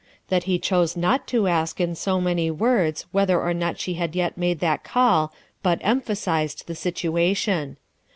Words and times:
That 0.29 0.45
he 0.45 0.57
chose 0.57 0.97
not 0.97 1.27
to 1.27 1.45
ask 1.45 1.79
in 1.79 1.93
so 1.93 2.19
many 2.19 2.49
words 2.49 3.05
whether 3.11 3.39
or 3.39 3.53
not 3.53 3.77
she 3.77 3.93
had 3.93 4.15
yet 4.15 4.35
made 4.35 4.59
that 4.59 4.83
call 4.83 5.31
but 5.61 5.77
emphasized 5.83 6.65
the 6.65 6.73
situation. 6.73 7.77